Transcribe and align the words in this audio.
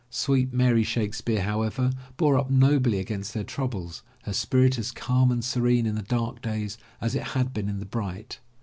Sweet 0.09 0.51
Mary 0.51 0.83
Shakespeare, 0.83 1.43
however, 1.43 1.91
bore 2.17 2.35
up 2.39 2.49
nobly 2.49 2.97
against 2.97 3.35
their 3.35 3.43
troubles, 3.43 4.01
her 4.23 4.33
spirit 4.33 4.79
as 4.79 4.89
calm 4.89 5.29
and 5.31 5.45
serene 5.45 5.85
in 5.85 5.93
the 5.93 6.01
dark 6.01 6.41
days 6.41 6.79
as 6.99 7.13
it 7.13 7.21
had 7.37 7.53
been 7.53 7.69
in 7.69 7.77
the 7.77 7.85
bright. 7.85 8.39